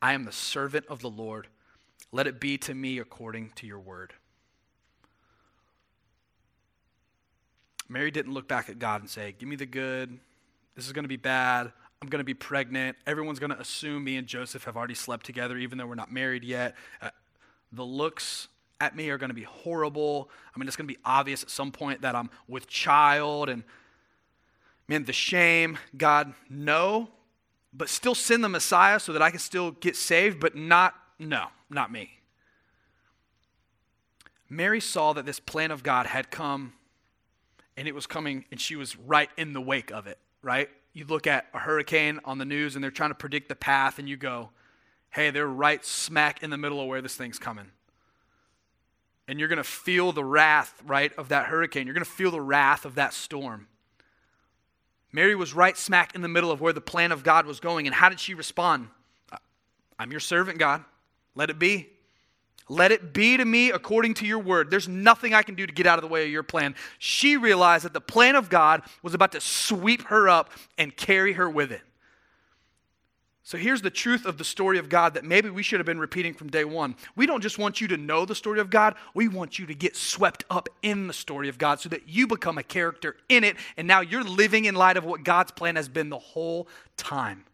[0.00, 1.48] I am the servant of the Lord.
[2.12, 4.12] Let it be to me according to your word.
[7.88, 10.18] Mary didn't look back at God and say, Give me the good.
[10.74, 11.72] This is going to be bad.
[12.00, 12.96] I'm going to be pregnant.
[13.06, 16.12] Everyone's going to assume me and Joseph have already slept together, even though we're not
[16.12, 16.74] married yet.
[17.02, 17.10] Uh,
[17.72, 18.48] the looks
[18.80, 20.30] at me are going to be horrible.
[20.54, 23.48] I mean, it's going to be obvious at some point that I'm with child.
[23.48, 23.64] And
[24.86, 25.76] man, the shame.
[25.96, 27.08] God, no
[27.72, 31.46] but still send the Messiah so that I can still get saved, but not, no,
[31.68, 32.10] not me.
[34.48, 36.72] Mary saw that this plan of God had come
[37.76, 40.68] and it was coming, and she was right in the wake of it, right?
[40.98, 44.00] You look at a hurricane on the news and they're trying to predict the path,
[44.00, 44.50] and you go,
[45.10, 47.66] hey, they're right smack in the middle of where this thing's coming.
[49.28, 51.86] And you're going to feel the wrath, right, of that hurricane.
[51.86, 53.68] You're going to feel the wrath of that storm.
[55.12, 57.86] Mary was right smack in the middle of where the plan of God was going.
[57.86, 58.88] And how did she respond?
[60.00, 60.82] I'm your servant, God.
[61.36, 61.90] Let it be.
[62.68, 64.70] Let it be to me according to your word.
[64.70, 66.74] There's nothing I can do to get out of the way of your plan.
[66.98, 71.32] She realized that the plan of God was about to sweep her up and carry
[71.34, 71.80] her with it.
[73.48, 75.98] So here's the truth of the story of God that maybe we should have been
[75.98, 76.94] repeating from day one.
[77.16, 79.74] We don't just want you to know the story of God, we want you to
[79.74, 83.44] get swept up in the story of God so that you become a character in
[83.44, 86.68] it, and now you're living in light of what God's plan has been the whole
[86.98, 87.46] time.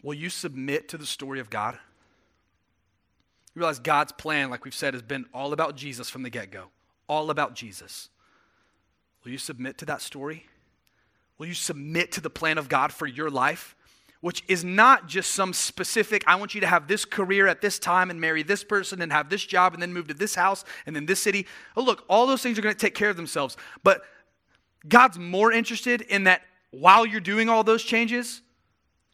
[0.00, 1.76] will you submit to the story of God?
[3.56, 6.50] You realize God's plan, like we've said, has been all about Jesus from the get
[6.50, 6.64] go,
[7.08, 8.10] all about Jesus.
[9.24, 10.44] Will you submit to that story?
[11.38, 13.74] Will you submit to the plan of God for your life?
[14.20, 17.78] Which is not just some specific, I want you to have this career at this
[17.78, 20.62] time and marry this person and have this job and then move to this house
[20.84, 21.46] and then this city.
[21.78, 23.56] Oh, look, all those things are going to take care of themselves.
[23.82, 24.02] But
[24.86, 26.42] God's more interested in that
[26.72, 28.42] while you're doing all those changes,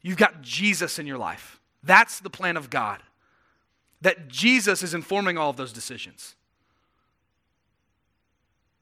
[0.01, 1.61] you've got Jesus in your life.
[1.81, 3.01] That's the plan of God.
[4.03, 6.35] That Jesus is informing all of those decisions.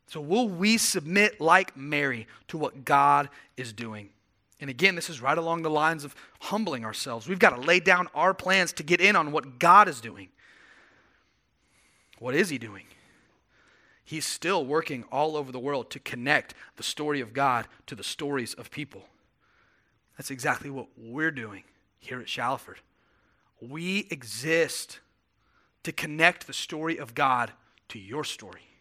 [0.08, 4.10] So, will we submit like Mary to what God is doing?
[4.60, 7.30] And again, this is right along the lines of humbling ourselves.
[7.30, 10.28] We've got to lay down our plans to get in on what God is doing.
[12.20, 12.86] What is He doing?
[14.04, 18.04] He's still working all over the world to connect the story of God to the
[18.04, 19.06] stories of people.
[20.18, 21.64] That's exactly what we're doing
[22.00, 22.82] here at Shalford.
[23.62, 25.00] We exist
[25.84, 27.52] to connect the story of God
[27.90, 28.72] to your story.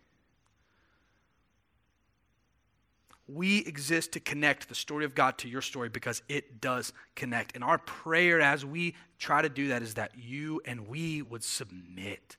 [3.34, 7.54] we exist to connect the story of God to your story because it does connect.
[7.54, 11.44] And our prayer as we try to do that is that you and we would
[11.44, 12.36] submit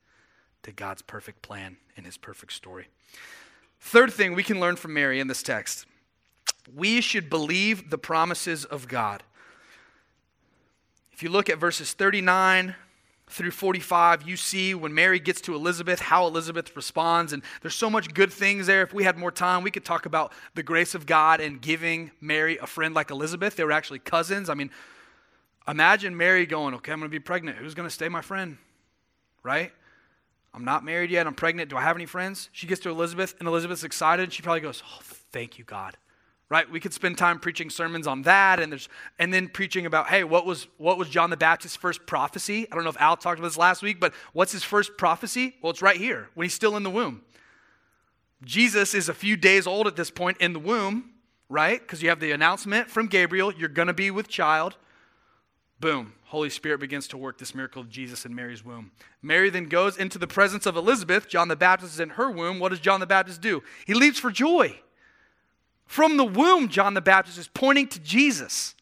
[0.64, 2.88] to God's perfect plan and his perfect story.
[3.80, 5.86] Third thing we can learn from Mary in this text
[6.76, 9.24] we should believe the promises of God.
[11.12, 12.76] If you look at verses 39
[13.32, 17.34] through 45, you see when Mary gets to Elizabeth, how Elizabeth responds.
[17.34, 18.82] And there's so much good things there.
[18.82, 22.12] If we had more time, we could talk about the grace of God and giving
[22.20, 23.56] Mary a friend like Elizabeth.
[23.56, 24.50] They were actually cousins.
[24.50, 24.70] I mean,
[25.68, 27.58] imagine Mary going, Okay, I'm going to be pregnant.
[27.58, 28.58] Who's going to stay my friend?
[29.44, 29.72] Right?
[30.54, 31.28] I'm not married yet.
[31.28, 31.70] I'm pregnant.
[31.70, 32.50] Do I have any friends?
[32.52, 34.34] She gets to Elizabeth, and Elizabeth's excited.
[34.34, 35.00] She probably goes, Oh,
[35.32, 35.98] thank you, God
[36.52, 36.70] right?
[36.70, 40.26] We could spend time preaching sermons on that and there's and then preaching about hey
[40.26, 42.68] what was what was john the baptist's first prophecy?
[42.70, 45.56] I don't know if al talked about this last week but what's his first prophecy?
[45.62, 47.22] Well it's right here when he's still in the womb.
[48.44, 51.12] Jesus is a few days old at this point in the womb
[51.48, 51.80] right?
[51.80, 54.76] Because you have the announcement from gabriel you're going to be with child.
[55.80, 58.92] Boom holy spirit begins to work this miracle of jesus in mary's womb.
[59.22, 62.60] Mary then goes into the presence of elizabeth john the baptist is in her womb.
[62.60, 63.64] What does john the baptist do?
[63.86, 64.82] He leaps for joy
[65.92, 68.76] from the womb, John the Baptist is pointing to Jesus.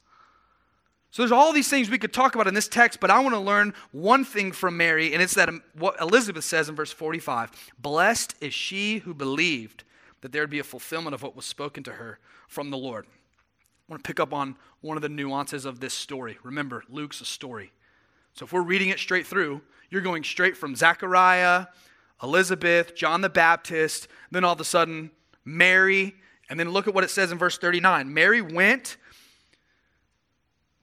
[1.09, 3.33] So there's all these things we could talk about in this text, but I want
[3.33, 7.51] to learn one thing from Mary, and it's that what Elizabeth says in verse 45
[7.79, 9.85] Blessed is she who believed
[10.21, 13.07] that there would be a fulfillment of what was spoken to her from the Lord.
[13.07, 16.37] I want to pick up on one of the nuances of this story.
[16.43, 17.71] Remember, Luke's a story.
[18.35, 21.65] So if we're reading it straight through, you're going straight from Zechariah,
[22.21, 25.09] Elizabeth, John the Baptist, then all of a sudden,
[25.43, 26.13] Mary,
[26.49, 28.13] and then look at what it says in verse 39.
[28.13, 28.97] Mary went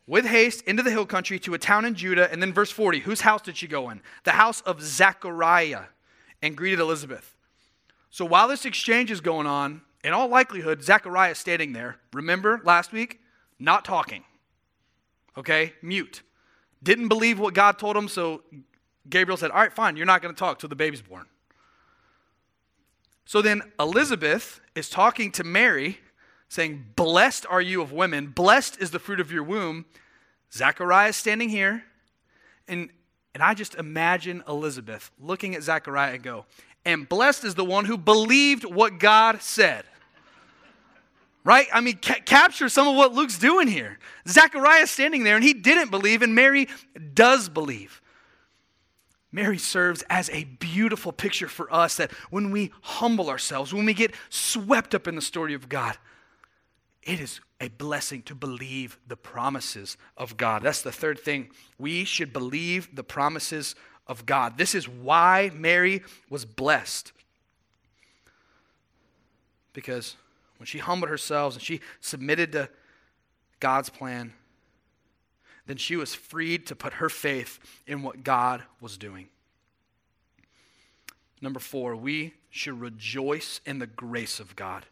[0.07, 2.31] with haste into the hill country to a town in Judah.
[2.31, 4.01] And then verse 40, whose house did she go in?
[4.25, 5.85] The house of Zechariah
[6.43, 7.35] and greeted Elizabeth.
[8.11, 11.97] So while this exchange is going on, in all likelihood, Zechariah is standing there.
[12.13, 13.21] Remember last week?
[13.59, 14.23] Not talking.
[15.37, 15.73] Okay?
[15.83, 16.23] Mute.
[16.83, 18.43] Didn't believe what God told him, so
[19.09, 21.27] Gabriel said, All right, fine, you're not going to talk till the baby's born.
[23.27, 25.99] So then Elizabeth is talking to Mary,
[26.49, 29.85] saying, Blessed are you of women, blessed is the fruit of your womb.
[30.53, 31.83] Zechariah is standing here,
[32.69, 32.89] and,
[33.35, 36.47] and I just imagine Elizabeth looking at Zechariah and go,
[36.85, 39.85] And blessed is the one who believed what God said.
[41.43, 41.67] Right?
[41.73, 43.99] I mean, ca- capture some of what Luke's doing here.
[44.29, 46.69] Zechariah is standing there, and he didn't believe, and Mary
[47.15, 48.01] does believe.
[49.37, 53.93] Mary serves as a beautiful picture for us that when we humble ourselves, when we
[53.93, 55.99] get swept up in the story of God,
[57.03, 60.63] it is a blessing to believe the promises of God.
[60.63, 61.51] That's the third thing.
[61.79, 63.75] We should believe the promises
[64.07, 64.57] of God.
[64.57, 67.13] This is why Mary was blessed.
[69.75, 70.17] Because
[70.57, 72.71] when she humbled herself and she submitted to
[73.61, 74.33] God's plan,
[75.67, 79.29] then she was freed to put her faith in what God was doing.
[81.41, 84.87] Number four, we should rejoice in the grace of God.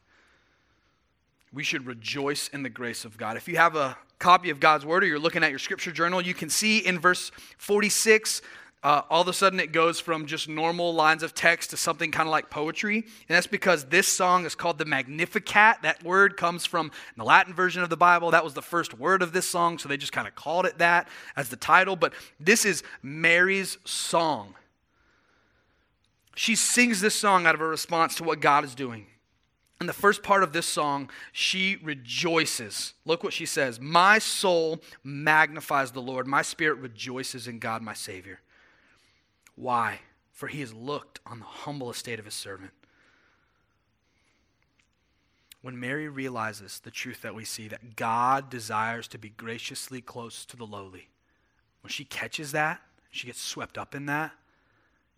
[1.52, 3.36] We should rejoice in the grace of God.
[3.36, 6.20] If you have a copy of God's Word or you're looking at your scripture journal,
[6.20, 8.42] you can see in verse 46
[8.84, 12.10] uh, all of a sudden it goes from just normal lines of text to something
[12.10, 12.96] kind of like poetry.
[12.96, 15.78] And that's because this song is called the Magnificat.
[15.82, 18.30] That word comes from the Latin version of the Bible.
[18.30, 20.76] That was the first word of this song, so they just kind of called it
[20.78, 21.96] that as the title.
[21.96, 24.54] But this is Mary's song.
[26.36, 29.06] She sings this song out of a response to what God is doing.
[29.80, 32.92] in the first part of this song, she rejoices.
[33.06, 37.94] Look what she says My soul magnifies the Lord, my spirit rejoices in God, my
[37.94, 38.40] Savior.
[39.56, 40.00] Why?
[40.32, 42.72] For he has looked on the humble estate of his servant.
[45.62, 50.44] When Mary realizes the truth that we see, that God desires to be graciously close
[50.46, 51.08] to the lowly,
[51.80, 52.80] when she catches that,
[53.10, 54.32] she gets swept up in that,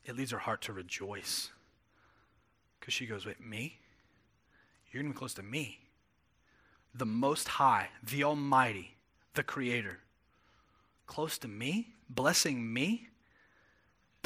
[0.04, 1.50] it leads her heart to rejoice.
[2.78, 3.78] Because she goes, Wait, me?
[4.90, 5.80] You're going to be close to me.
[6.94, 8.94] The Most High, the Almighty,
[9.34, 9.98] the Creator.
[11.06, 11.88] Close to me?
[12.08, 13.08] Blessing me?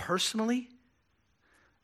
[0.01, 0.69] Personally?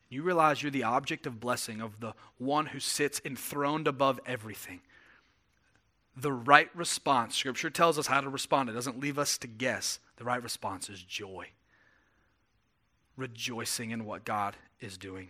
[0.09, 4.81] You realize you're the object of blessing of the one who sits enthroned above everything.
[6.15, 8.69] The right response, Scripture tells us how to respond.
[8.69, 9.99] It doesn't leave us to guess.
[10.15, 11.49] The right response is joy,
[13.15, 15.29] rejoicing in what God is doing.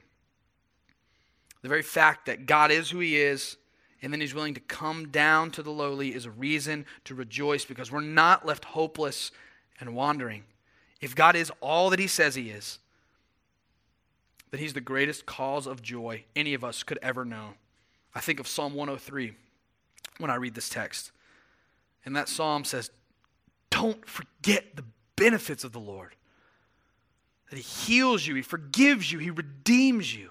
[1.61, 3.57] The very fact that God is who He is
[4.01, 7.65] and then He's willing to come down to the lowly is a reason to rejoice
[7.65, 9.31] because we're not left hopeless
[9.79, 10.43] and wandering.
[11.01, 12.79] If God is all that He says He is,
[14.51, 17.53] that He's the greatest cause of joy any of us could ever know.
[18.15, 19.33] I think of Psalm 103
[20.17, 21.11] when I read this text.
[22.05, 22.89] And that psalm says,
[23.69, 24.83] Don't forget the
[25.15, 26.15] benefits of the Lord.
[27.49, 30.29] That He heals you, He forgives you, He redeems you.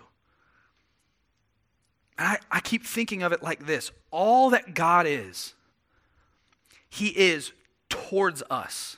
[2.19, 5.55] And I, I keep thinking of it like this all that God is,
[6.89, 7.53] He is
[7.89, 8.97] towards us,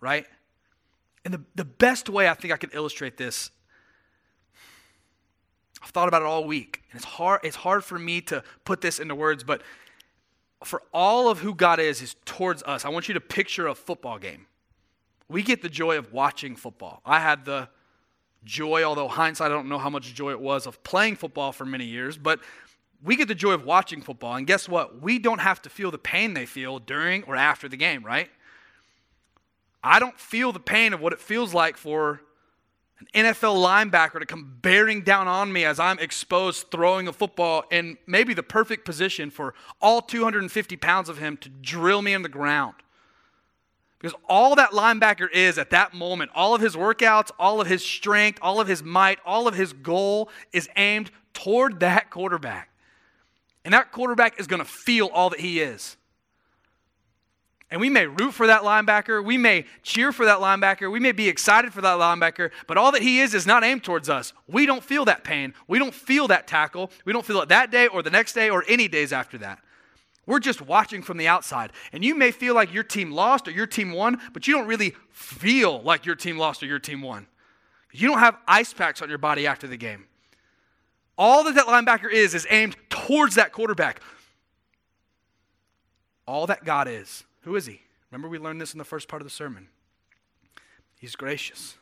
[0.00, 0.26] right?
[1.24, 3.50] And the, the best way I think I can illustrate this
[5.84, 8.80] I've thought about it all week, and it's hard, it's hard for me to put
[8.80, 9.60] this into words, but
[10.64, 12.86] for all of who God is, is towards us.
[12.86, 14.46] I want you to picture a football game.
[15.28, 17.02] We get the joy of watching football.
[17.04, 17.68] I had the
[18.44, 21.66] joy, although hindsight, I don't know how much joy it was of playing football for
[21.66, 22.40] many years, but
[23.02, 24.36] we get the joy of watching football.
[24.36, 25.02] And guess what?
[25.02, 28.30] We don't have to feel the pain they feel during or after the game, right?
[29.84, 32.22] I don't feel the pain of what it feels like for
[32.98, 37.64] an NFL linebacker to come bearing down on me as I'm exposed throwing a football
[37.70, 42.22] in maybe the perfect position for all 250 pounds of him to drill me in
[42.22, 42.74] the ground.
[43.98, 47.84] Because all that linebacker is at that moment, all of his workouts, all of his
[47.84, 52.70] strength, all of his might, all of his goal is aimed toward that quarterback.
[53.64, 55.96] And that quarterback is going to feel all that he is.
[57.70, 59.24] And we may root for that linebacker.
[59.24, 60.92] We may cheer for that linebacker.
[60.92, 62.50] We may be excited for that linebacker.
[62.66, 64.32] But all that he is is not aimed towards us.
[64.46, 65.54] We don't feel that pain.
[65.66, 66.90] We don't feel that tackle.
[67.04, 69.60] We don't feel it that day or the next day or any days after that.
[70.26, 71.72] We're just watching from the outside.
[71.92, 74.66] And you may feel like your team lost or your team won, but you don't
[74.66, 77.26] really feel like your team lost or your team won.
[77.92, 80.06] You don't have ice packs on your body after the game.
[81.16, 84.00] All that that linebacker is is aimed towards that quarterback.
[86.26, 87.82] All that God is who is he?
[88.10, 89.68] Remember, we learned this in the first part of the sermon.
[90.98, 91.76] He's gracious,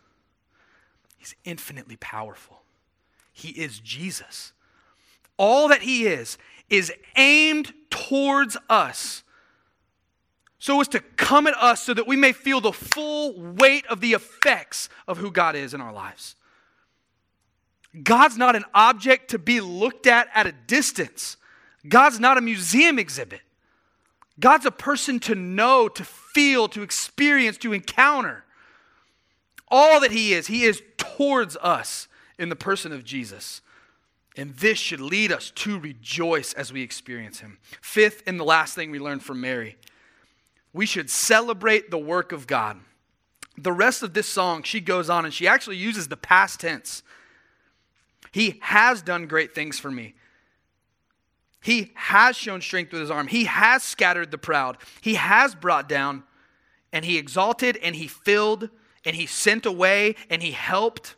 [1.17, 2.59] he's infinitely powerful.
[3.33, 4.53] He is Jesus.
[5.39, 6.37] All that he is,
[6.69, 9.23] is aimed towards us
[10.59, 14.01] so as to come at us so that we may feel the full weight of
[14.01, 16.37] the effects of who God is in our lives.
[18.01, 21.37] God's not an object to be looked at at a distance.
[21.89, 23.41] God's not a museum exhibit.
[24.41, 28.45] God's a person to know, to feel, to experience, to encounter.
[29.69, 32.09] All that He is, He is towards us
[32.39, 33.61] in the person of Jesus.
[34.37, 37.59] And this should lead us to rejoice as we experience Him.
[37.81, 39.77] Fifth, and the last thing we learned from Mary,
[40.73, 42.81] we should celebrate the work of God.
[43.59, 47.03] The rest of this song, she goes on and she actually uses the past tense.
[48.33, 50.15] He has done great things for me.
[51.63, 53.29] He has shown strength with his arm.
[53.29, 54.79] He has scattered the proud.
[55.01, 56.25] He has brought down,
[56.93, 58.69] and he exalted, and he filled,
[59.05, 61.15] and he sent away, and he helped.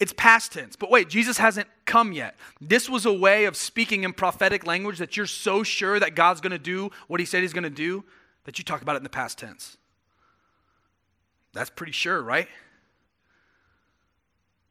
[0.00, 0.74] It's past tense.
[0.74, 2.34] But wait, Jesus hasn't come yet.
[2.60, 6.40] This was a way of speaking in prophetic language that you're so sure that God's
[6.40, 8.04] going to do what he said he's going to do
[8.44, 9.76] that you talk about it in the past tense.
[11.52, 12.48] That's pretty sure, right?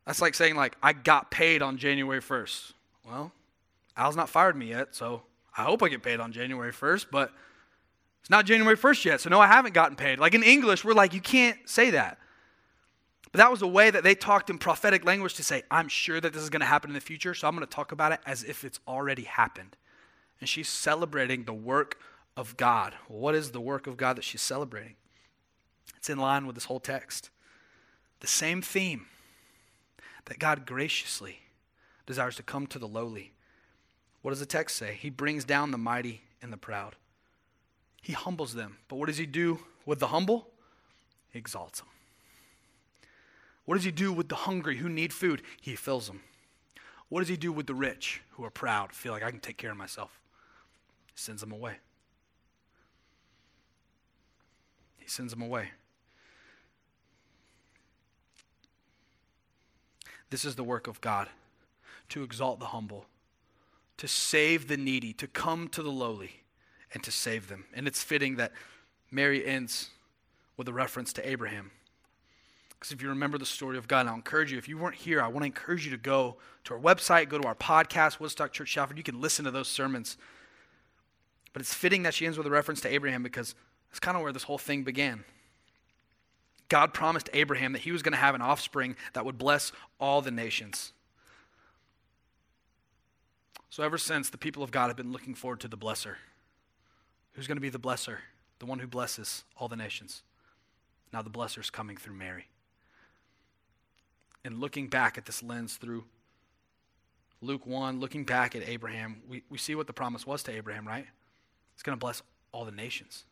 [0.06, 2.74] That's like saying like I got paid on January 1st.
[3.08, 3.32] Well,
[4.02, 5.22] Al's not fired me yet, so
[5.56, 7.32] I hope I get paid on January 1st, but
[8.22, 10.18] it's not January 1st yet, so no, I haven't gotten paid.
[10.18, 12.18] Like in English, we're like, you can't say that.
[13.32, 16.20] But that was a way that they talked in prophetic language to say, I'm sure
[16.20, 18.12] that this is going to happen in the future, so I'm going to talk about
[18.12, 19.78] it as if it's already happened.
[20.40, 22.00] And she's celebrating the work
[22.36, 22.96] of God.
[23.08, 24.96] What is the work of God that she's celebrating?
[25.96, 27.30] It's in line with this whole text.
[28.20, 29.06] The same theme
[30.26, 31.40] that God graciously
[32.08, 33.34] desires to come to the lowly
[34.22, 34.98] What does the text say?
[35.00, 36.96] He brings down the mighty and the proud.
[38.02, 38.78] He humbles them.
[38.88, 40.48] But what does he do with the humble?
[41.32, 41.90] He exalts them.
[43.66, 45.42] What does he do with the hungry who need food?
[45.60, 46.22] He fills them.
[47.10, 49.58] What does he do with the rich who are proud, feel like I can take
[49.58, 50.20] care of myself?
[51.08, 51.76] He sends them away.
[54.98, 55.72] He sends them away.
[60.30, 61.28] This is the work of God
[62.10, 63.06] to exalt the humble,
[64.02, 66.42] to save the needy, to come to the lowly,
[66.92, 67.66] and to save them.
[67.72, 68.52] And it's fitting that
[69.12, 69.92] Mary ends
[70.58, 71.70] with a reference to Abraham.
[72.72, 75.22] Because if you remember the story of God, I'll encourage you, if you weren't here,
[75.22, 78.52] I want to encourage you to go to our website, go to our podcast, Woodstock
[78.52, 78.98] Church Shelford.
[78.98, 80.18] You can listen to those sermons.
[81.54, 83.54] But it's fitting that she ends with a reference to Abraham because
[83.92, 85.26] that's kind of where this whole thing began.
[86.70, 90.24] God promised Abraham that he was going to have an offspring that would bless all
[90.24, 90.92] the nations.
[93.72, 96.16] So, ever since, the people of God have been looking forward to the blesser.
[97.32, 98.18] Who's going to be the blesser?
[98.60, 100.24] The one who blesses all the nations.
[101.14, 102.48] Now, the blesser is coming through Mary.
[104.44, 106.04] And looking back at this lens through
[107.42, 110.86] Luke 1, looking back at Abraham, we, we see what the promise was to Abraham,
[110.86, 111.06] right?
[111.74, 113.24] It's going to bless all the nations.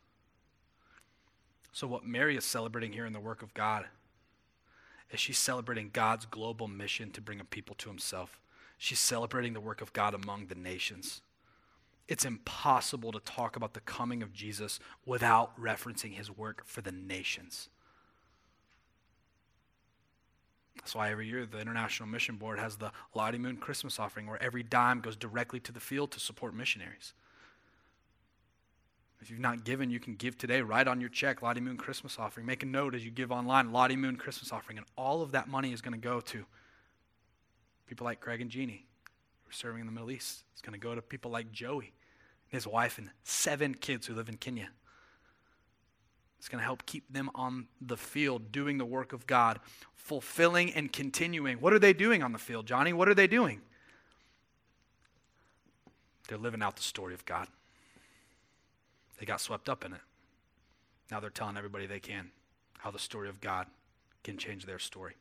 [1.73, 3.87] So, what Mary is celebrating here in the work of God
[5.11, 8.39] is she's celebrating God's global mission to bring a people to himself.
[8.81, 11.21] She's celebrating the work of God among the nations.
[12.07, 16.93] It's impossible to talk about the coming of Jesus without referencing his work for the
[16.93, 17.67] nations.
[20.77, 24.41] That's why every year the International Mission Board has the Lottie Moon Christmas offering, where
[24.41, 27.13] every dime goes directly to the field to support missionaries.
[29.19, 30.61] If you've not given, you can give today.
[30.61, 32.45] Write on your check, Lottie Moon Christmas offering.
[32.45, 34.77] Make a note as you give online, Lottie Moon Christmas offering.
[34.77, 36.45] And all of that money is going to go to
[37.89, 38.85] people like Craig and Jeannie,
[39.43, 40.43] who are serving in the Middle East.
[40.53, 41.91] It's going to go to people like Joey,
[42.51, 44.69] and his wife, and seven kids who live in Kenya.
[46.37, 49.59] It's going to help keep them on the field doing the work of God,
[49.95, 51.57] fulfilling and continuing.
[51.57, 52.93] What are they doing on the field, Johnny?
[52.93, 53.59] What are they doing?
[56.27, 57.47] They're living out the story of God.
[59.19, 60.01] They got swept up in it.
[61.09, 62.29] Now they're telling everybody they can
[62.77, 63.65] how the story of God
[64.23, 65.15] can change their story.